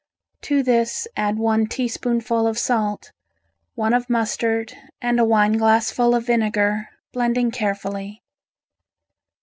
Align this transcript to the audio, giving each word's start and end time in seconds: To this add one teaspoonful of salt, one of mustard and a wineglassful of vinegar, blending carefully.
To 0.45 0.63
this 0.63 1.07
add 1.15 1.37
one 1.37 1.67
teaspoonful 1.67 2.47
of 2.47 2.57
salt, 2.57 3.11
one 3.75 3.93
of 3.93 4.09
mustard 4.09 4.73
and 4.99 5.19
a 5.19 5.23
wineglassful 5.23 6.15
of 6.15 6.25
vinegar, 6.25 6.89
blending 7.13 7.51
carefully. 7.51 8.23